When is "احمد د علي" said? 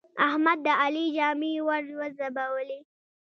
0.27-1.05